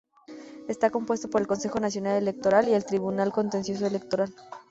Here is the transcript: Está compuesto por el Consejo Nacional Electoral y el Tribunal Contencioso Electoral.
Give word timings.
Está 0.67 0.89
compuesto 0.89 1.29
por 1.29 1.41
el 1.41 1.47
Consejo 1.47 1.79
Nacional 1.79 2.17
Electoral 2.17 2.67
y 2.67 2.73
el 2.73 2.85
Tribunal 2.85 3.31
Contencioso 3.31 3.85
Electoral. 3.85 4.33